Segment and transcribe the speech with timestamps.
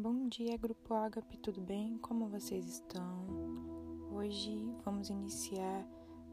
[0.00, 1.98] Bom dia, Grupo Agape, tudo bem?
[1.98, 3.26] Como vocês estão?
[4.12, 5.84] Hoje vamos iniciar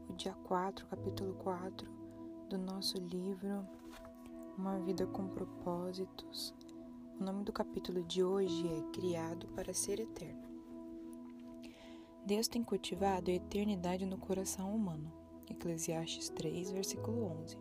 [0.08, 1.90] o dia 4, capítulo 4
[2.48, 3.66] do nosso livro
[4.56, 6.54] Uma Vida com Propósitos.
[7.18, 10.46] O nome do capítulo de hoje é Criado para Ser Eterno.
[12.24, 15.12] Deus tem cultivado a eternidade no coração humano.
[15.50, 17.58] Eclesiastes 3, versículo 11.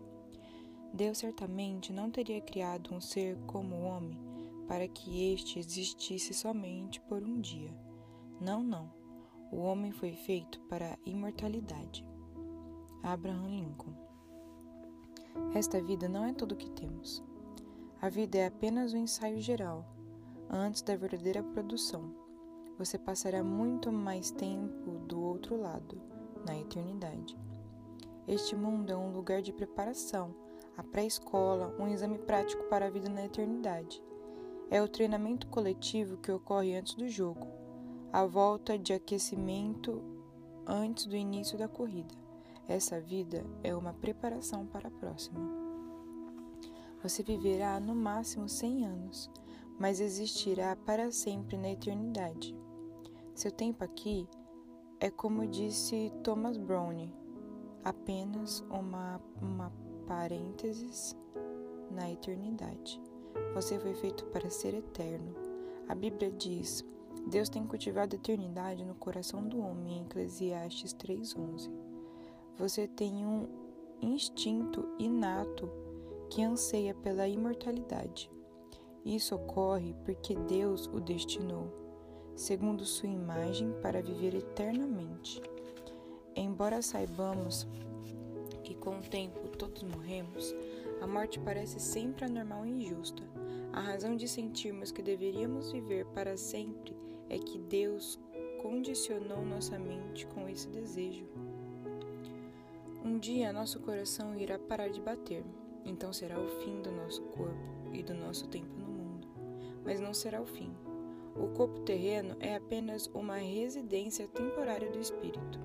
[0.94, 4.35] Deus certamente não teria criado um ser como o homem
[4.68, 7.74] para que este existisse somente por um dia.
[8.40, 8.92] Não, não.
[9.52, 12.06] O homem foi feito para a imortalidade.
[13.04, 13.94] Abraham Lincoln.
[15.54, 17.24] Esta vida não é tudo o que temos.
[18.02, 19.86] A vida é apenas um ensaio geral,
[20.50, 22.14] antes da verdadeira produção.
[22.78, 26.02] Você passará muito mais tempo do outro lado,
[26.46, 27.38] na eternidade.
[28.28, 30.36] Este mundo é um lugar de preparação,
[30.76, 34.04] a pré-escola, um exame prático para a vida na eternidade.
[34.70, 37.48] É o treinamento coletivo que ocorre antes do jogo,
[38.12, 40.02] a volta de aquecimento
[40.66, 42.16] antes do início da corrida.
[42.68, 45.40] Essa vida é uma preparação para a próxima.
[47.04, 49.30] Você viverá no máximo 100 anos,
[49.80, 52.58] mas existirá para sempre na eternidade.
[53.36, 54.28] Seu tempo aqui
[55.00, 57.14] é como disse Thomas Browne,
[57.84, 59.72] apenas uma, uma
[60.08, 61.16] parênteses
[61.92, 63.00] na eternidade.
[63.54, 65.34] Você foi feito para ser eterno.
[65.88, 66.84] A Bíblia diz:
[67.28, 71.72] Deus tem cultivado a eternidade no coração do homem, em Eclesiastes 3:11.
[72.58, 73.48] Você tem um
[74.02, 75.70] instinto inato
[76.30, 78.30] que anseia pela imortalidade.
[79.04, 81.72] Isso ocorre porque Deus o destinou,
[82.36, 85.42] segundo sua imagem, para viver eternamente.
[86.36, 87.68] Embora saibamos
[88.64, 90.54] que com o tempo todos morremos,
[91.06, 93.22] a morte parece sempre anormal e injusta.
[93.72, 96.98] A razão de sentirmos que deveríamos viver para sempre
[97.30, 98.20] é que Deus
[98.60, 101.28] condicionou nossa mente com esse desejo.
[103.04, 105.46] Um dia nosso coração irá parar de bater,
[105.86, 109.28] então será o fim do nosso corpo e do nosso tempo no mundo.
[109.84, 110.74] Mas não será o fim.
[111.36, 115.60] O corpo terreno é apenas uma residência temporária do espírito.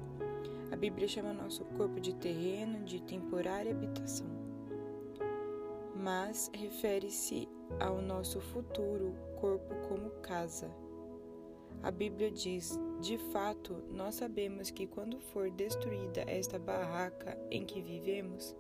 [0.71, 4.40] A Bíblia chama nosso corpo de terreno, de temporária habitação.
[6.03, 7.47] Mas refere-se
[7.79, 10.75] ao nosso futuro corpo como casa.
[11.83, 17.83] A Bíblia diz: de fato, nós sabemos que quando for destruída esta barraca em que
[17.83, 18.57] vivemos,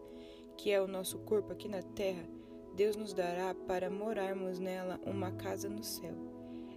[0.58, 2.28] que é o nosso corpo aqui na terra,
[2.76, 6.14] Deus nos dará para morarmos nela uma casa no céu.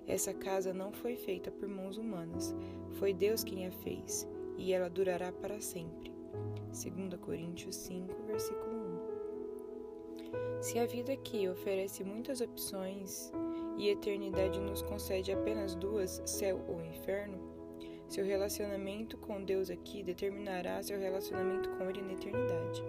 [0.07, 2.55] Essa casa não foi feita por mãos humanas,
[2.99, 4.25] foi Deus quem a fez,
[4.57, 6.13] e ela durará para sempre.
[6.71, 8.72] 2 Coríntios 5, versículo
[10.63, 13.29] se a vida aqui oferece muitas opções
[13.77, 17.37] e a eternidade nos concede apenas duas, céu ou inferno,
[18.07, 22.81] seu relacionamento com Deus aqui determinará seu relacionamento com Ele na eternidade.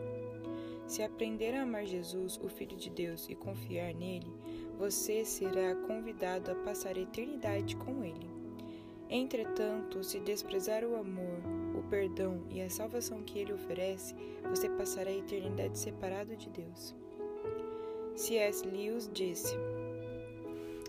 [0.87, 4.33] Se aprender a amar Jesus, o Filho de Deus, e confiar nele,
[4.79, 8.31] você será convidado a passar a eternidade com Ele.
[9.11, 11.41] Entretanto, se desprezar o amor,
[11.77, 14.15] o perdão e a salvação que Ele oferece,
[14.49, 16.95] você passará a eternidade separado de Deus.
[18.17, 18.65] C.S.
[18.65, 19.55] Lewis disse: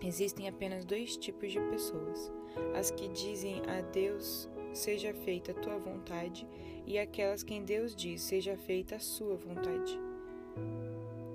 [0.04, 2.32] Existem apenas dois tipos de pessoas:
[2.74, 6.46] as que dizem a Deus seja feita a tua vontade
[6.86, 9.98] e aquelas quem Deus diz seja feita a sua vontade.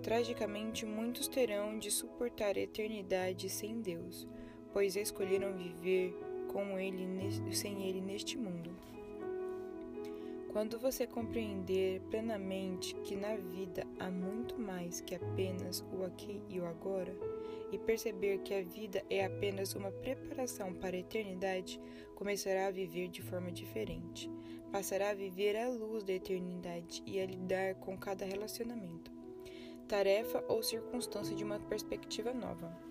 [0.01, 4.25] Tragicamente, muitos terão de suportar a eternidade sem Deus,
[4.71, 7.05] pois escolheram viver com ele
[7.51, 8.71] sem ele neste mundo.
[10.51, 16.59] Quando você compreender plenamente que na vida há muito mais que apenas o aqui e
[16.59, 17.15] o agora,
[17.71, 21.79] e perceber que a vida é apenas uma preparação para a eternidade,
[22.15, 24.29] começará a viver de forma diferente.
[24.73, 29.09] Passará a viver à luz da eternidade e a lidar com cada relacionamento,
[29.87, 32.90] tarefa ou circunstância de uma perspectiva nova.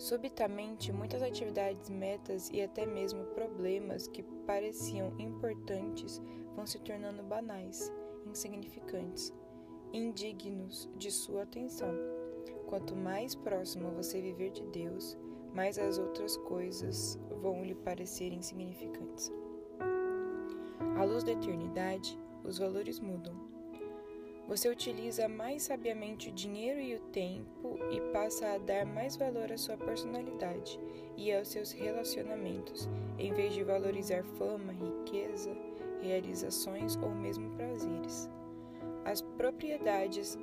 [0.00, 6.22] Subitamente, muitas atividades, metas e até mesmo problemas que pareciam importantes
[6.56, 7.92] vão se tornando banais,
[8.24, 9.30] insignificantes,
[9.92, 11.94] indignos de sua atenção.
[12.66, 15.18] Quanto mais próximo você viver de Deus,
[15.52, 19.30] mais as outras coisas vão lhe parecer insignificantes.
[20.96, 23.49] À luz da eternidade, os valores mudam.
[24.50, 29.52] Você utiliza mais sabiamente o dinheiro e o tempo e passa a dar mais valor
[29.52, 30.76] à sua personalidade
[31.16, 35.56] e aos seus relacionamentos, em vez de valorizar fama, riqueza,
[36.02, 38.28] realizações ou mesmo prazeres.
[39.04, 40.36] As propriedades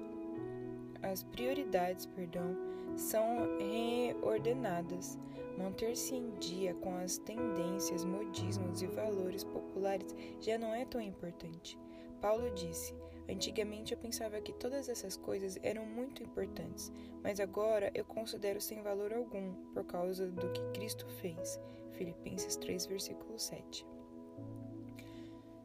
[1.04, 2.56] as prioridades, perdão,
[2.96, 5.20] são reordenadas.
[5.58, 11.78] Manter-se em dia com as tendências, modismos e valores populares já não é tão importante.
[12.22, 12.96] Paulo disse:
[13.30, 16.92] Antigamente eu pensava que todas essas coisas eram muito importantes,
[17.22, 21.60] mas agora eu considero sem valor algum por causa do que Cristo fez.
[21.92, 23.86] Filipenses 3, versículo 7.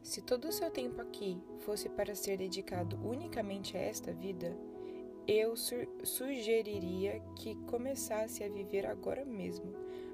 [0.01, 4.53] Se todo o seu tempo aqui fosse para ser dedicado unicamente a esta vida,
[5.25, 9.73] eu su sugeriria que começasse a viver agora mesmo.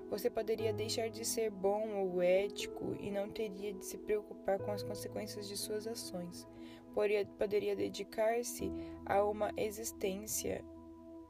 [0.09, 4.71] Você poderia deixar de ser bom ou ético e não teria de se preocupar com
[4.71, 6.47] as consequências de suas ações.
[6.93, 8.71] Poderia, dedicar-se
[9.05, 10.63] a uma existência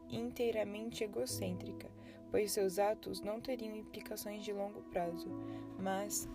[0.10, 1.90] inteiramente egocêntrica,
[2.32, 5.30] pois seus atos não teriam implicações de longo prazo.
[5.80, 6.28] Mas,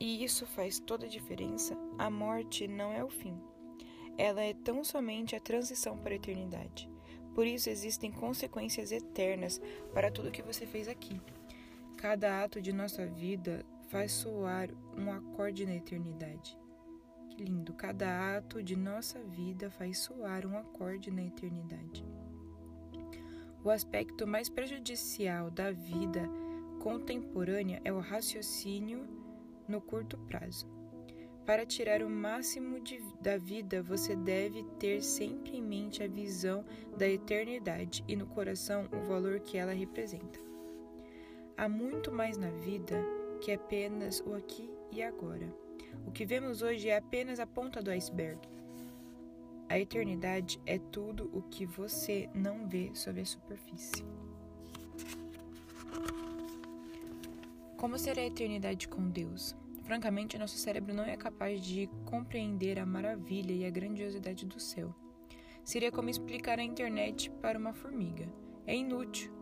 [0.00, 3.38] e isso faz toda a diferença, a morte não é o fim.
[4.16, 6.88] Ela é tão somente a transição para a eternidade.
[7.34, 9.60] Por isso existem consequências eternas
[9.92, 11.20] para tudo que você fez aqui.
[11.96, 16.58] Cada ato de nossa vida faz soar um acorde na eternidade.
[17.42, 17.72] Lindo!
[17.74, 22.06] Cada ato de nossa vida faz soar um acorde na eternidade.
[23.64, 26.22] O aspecto mais prejudicial da vida
[26.78, 29.04] contemporânea é o raciocínio
[29.66, 30.68] no curto prazo.
[31.44, 36.64] Para tirar o máximo de, da vida, você deve ter sempre em mente a visão
[36.96, 40.38] da eternidade e no coração o valor que ela representa.
[41.56, 43.04] Há muito mais na vida
[43.40, 45.61] que apenas o aqui e agora.
[46.06, 48.38] O que vemos hoje é apenas a ponta do iceberg.
[49.68, 54.04] A eternidade é tudo o que você não vê sob a superfície.
[57.76, 59.56] Como será a eternidade com Deus?
[59.82, 64.94] Francamente, nosso cérebro não é capaz de compreender a maravilha e a grandiosidade do céu.
[65.64, 68.28] Seria como explicar a internet para uma formiga.
[68.66, 69.32] É inútil.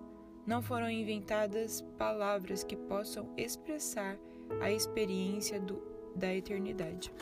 [0.46, 4.18] Não foram inventadas palavras que possam expressar
[4.60, 7.12] a experiência do, da eternidade.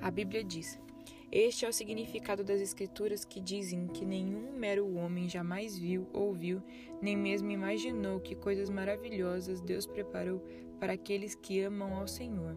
[0.00, 0.78] A Bíblia diz:
[1.30, 6.62] Este é o significado das Escrituras que dizem que nenhum mero homem jamais viu, ouviu,
[7.02, 10.42] nem mesmo imaginou que coisas maravilhosas Deus preparou
[10.78, 12.56] para aqueles que amam ao Senhor.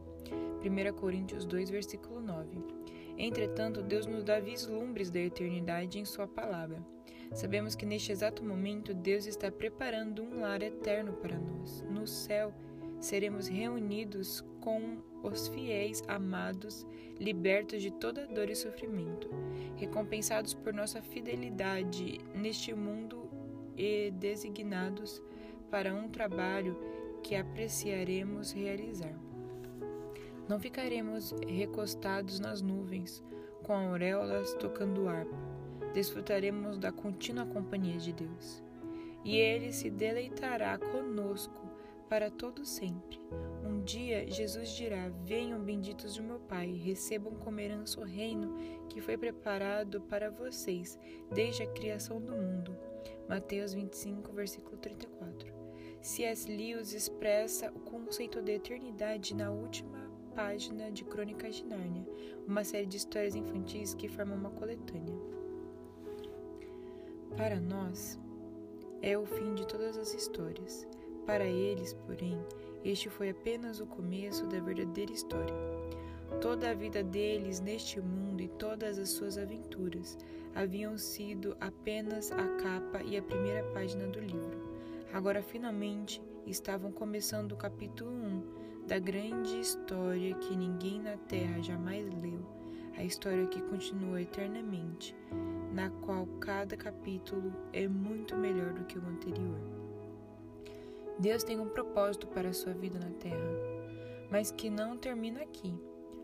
[0.63, 2.57] 1 Coríntios 2, versículo 9.
[3.17, 6.83] Entretanto, Deus nos dá vislumbres da eternidade em Sua palavra.
[7.33, 11.81] Sabemos que neste exato momento Deus está preparando um lar eterno para nós.
[11.89, 12.53] No céu,
[13.01, 16.85] seremos reunidos com os fiéis amados,
[17.19, 19.29] libertos de toda dor e sofrimento,
[19.75, 23.29] recompensados por nossa fidelidade neste mundo
[23.75, 25.21] e designados
[25.69, 26.77] para um trabalho
[27.23, 29.17] que apreciaremos realizar.
[30.47, 33.23] Não ficaremos recostados nas nuvens,
[33.63, 35.37] com auréolas tocando harpa.
[35.93, 38.63] Desfrutaremos da contínua companhia de Deus.
[39.23, 41.60] E Ele se deleitará conosco
[42.11, 43.21] para todo sempre.
[43.63, 48.53] Um dia Jesus dirá: Venham benditos de meu Pai, recebam como herança o reino
[48.89, 50.99] que foi preparado para vocês
[51.33, 52.75] desde a criação do mundo.
[53.29, 55.53] Mateus 25, versículo 34.
[56.01, 56.51] C.S.
[56.51, 62.05] Lewis expressa o conceito de eternidade na última página de Crônicas de Nárnia,
[62.45, 65.15] uma série de histórias infantis que formam uma coletânea.
[67.37, 68.19] Para nós,
[69.01, 70.85] é o fim de todas as histórias.
[71.25, 72.37] Para eles, porém,
[72.83, 75.53] este foi apenas o começo da verdadeira história.
[76.39, 80.17] Toda a vida deles neste mundo e todas as suas aventuras
[80.55, 84.71] haviam sido apenas a capa e a primeira página do livro.
[85.13, 92.09] Agora, finalmente, estavam começando o capítulo 1 da grande história que ninguém na Terra jamais
[92.21, 92.39] leu,
[92.97, 95.15] a história que continua eternamente,
[95.73, 99.80] na qual cada capítulo é muito melhor do que o anterior.
[101.21, 103.37] Deus tem um propósito para a sua vida na Terra,
[104.31, 105.71] mas que não termina aqui.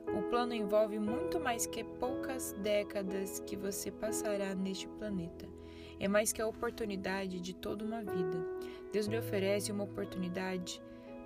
[0.07, 5.47] O plano envolve muito mais que poucas décadas que você passará neste planeta.
[5.99, 8.43] É mais que a oportunidade de toda uma vida.
[8.91, 10.81] Deus lhe oferece uma oportunidade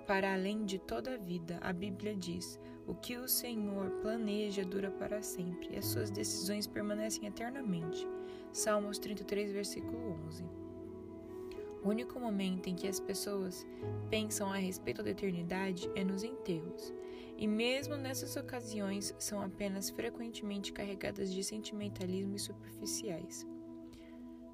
[0.06, 1.58] para além de toda a vida.
[1.62, 6.66] A Bíblia diz: o que o Senhor planeja dura para sempre, e as suas decisões
[6.66, 8.06] permanecem eternamente.
[8.52, 10.61] Salmos 33, versículo 11.
[11.82, 13.66] O único momento em que as pessoas
[14.08, 16.94] pensam a respeito da eternidade é nos enterros,
[17.36, 23.44] e mesmo nessas ocasiões são apenas frequentemente carregadas de sentimentalismo e superficiais,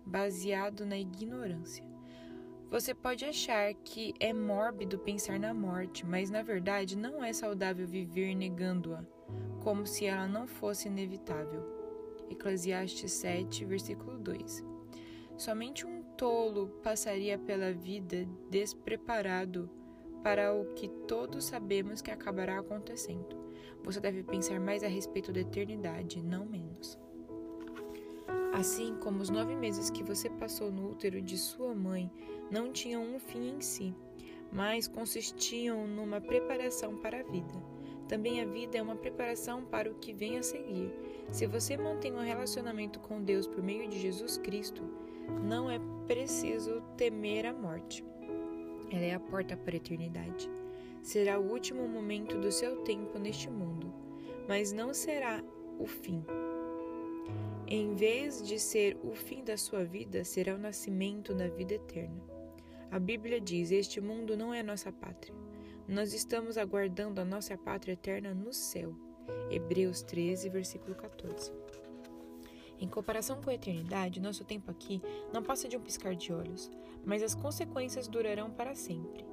[0.06, 1.85] baseado na ignorância.
[2.70, 7.87] Você pode achar que é mórbido pensar na morte, mas na verdade não é saudável
[7.87, 9.02] viver negando-a,
[9.62, 11.62] como se ela não fosse inevitável.
[12.30, 14.64] Eclesiastes 7, versículo 2.
[15.38, 19.70] Somente um tolo passaria pela vida despreparado
[20.20, 23.37] para o que todos sabemos que acabará acontecendo.
[23.84, 26.98] Você deve pensar mais a respeito da eternidade, não menos.
[28.52, 32.10] Assim como os nove meses que você passou no útero de sua mãe
[32.50, 33.94] não tinham um fim em si,
[34.52, 37.62] mas consistiam numa preparação para a vida.
[38.08, 40.90] Também a vida é uma preparação para o que vem a seguir.
[41.30, 44.82] Se você mantém um relacionamento com Deus por meio de Jesus Cristo,
[45.42, 48.04] não é preciso temer a morte.
[48.90, 50.50] Ela é a porta para a eternidade.
[51.02, 53.92] Será o último momento do seu tempo neste mundo,
[54.49, 55.42] mas não será
[55.78, 56.25] o fim.
[57.66, 62.23] Em vez de ser o fim da sua vida, será o nascimento na vida eterna.
[62.90, 65.35] A Bíblia diz: Este mundo não é nossa pátria.
[65.87, 68.94] Nós estamos aguardando a nossa pátria eterna no céu.
[69.50, 71.52] Hebreus 13, versículo 14.
[72.80, 76.70] Em comparação com a eternidade, nosso tempo aqui não passa de um piscar de olhos,
[77.04, 79.25] mas as consequências durarão para sempre.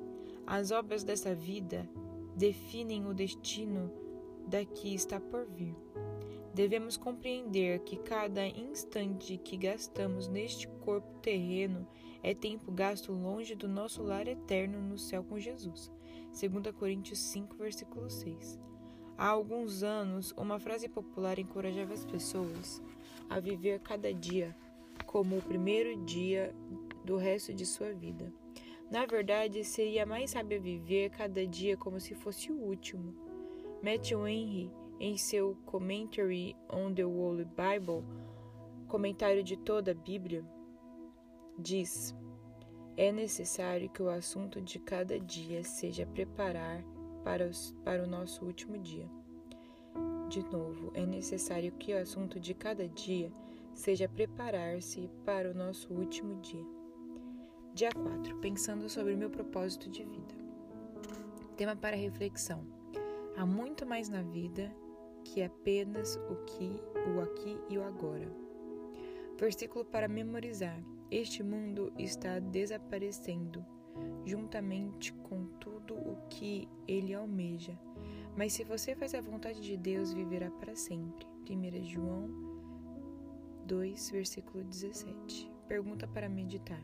[0.47, 1.87] As obras dessa vida
[2.35, 3.91] definem o destino
[4.47, 5.75] da que está por vir.
[6.53, 11.85] Devemos compreender que cada instante que gastamos neste corpo terreno
[12.23, 15.91] é tempo gasto longe do nosso lar eterno no céu com Jesus.
[16.31, 18.59] 2 Coríntios 5, versículo 6.
[19.17, 22.81] Há alguns anos, uma frase popular encorajava as pessoas
[23.29, 24.55] a viver cada dia
[25.05, 26.53] como o primeiro dia
[27.03, 28.31] do resto de sua vida.
[28.89, 33.13] Na verdade, seria mais sábio viver cada dia como se fosse o último.
[33.81, 38.03] Matthew Henry, em seu Commentary on the Holy Bible,
[38.87, 40.43] comentário de toda a Bíblia,
[41.57, 42.15] diz:
[42.97, 46.83] é necessário que o assunto de cada dia seja preparar
[47.23, 49.09] para, os, para o nosso último dia.
[50.35, 53.31] De novo, é necessário que o assunto de cada dia
[53.73, 56.65] seja preparar-se para o nosso último dia.
[57.73, 58.35] Dia 4.
[58.39, 60.35] Pensando sobre o meu propósito de vida.
[61.55, 62.67] Tema para reflexão.
[63.37, 64.75] Há muito mais na vida
[65.23, 66.81] que apenas o que,
[67.15, 68.29] o aqui e o agora.
[69.39, 70.83] Versículo para memorizar.
[71.09, 73.65] Este mundo está desaparecendo,
[74.25, 77.79] juntamente com tudo o que ele almeja.
[78.35, 81.25] Mas se você faz a vontade de Deus, viverá para sempre.
[81.49, 82.29] 1 João
[83.65, 85.51] 2, versículo 17.
[85.67, 86.81] Pergunta para meditar.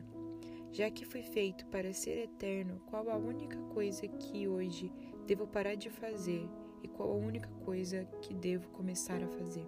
[0.72, 4.90] Já que fui feito para ser eterno, qual a única coisa que hoje
[5.26, 6.48] devo parar de fazer
[6.82, 9.66] e qual a única coisa que devo começar a fazer?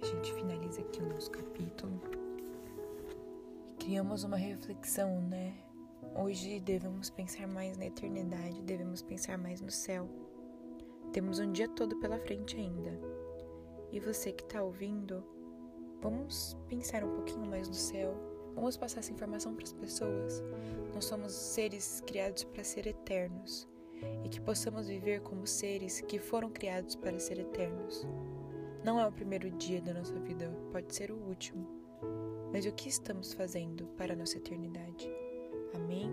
[0.00, 2.00] A gente finaliza aqui o nosso capítulo
[3.82, 5.54] criamos uma reflexão, né?
[6.14, 10.08] Hoje devemos pensar mais na eternidade, devemos pensar mais no céu.
[11.12, 12.98] Temos um dia todo pela frente ainda.
[13.90, 15.22] E você que está ouvindo,
[16.00, 18.14] vamos pensar um pouquinho mais no céu.
[18.54, 20.42] Vamos passar essa informação para as pessoas.
[20.94, 23.68] Nós somos seres criados para ser eternos
[24.24, 28.06] e que possamos viver como seres que foram criados para ser eternos.
[28.84, 31.82] Não é o primeiro dia da nossa vida, pode ser o último
[32.52, 35.08] mas o que estamos fazendo para a nossa eternidade?
[35.74, 36.10] Amém?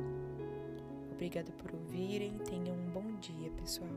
[1.11, 2.37] Obrigada por ouvirem.
[2.39, 3.89] Tenham um bom dia, pessoal.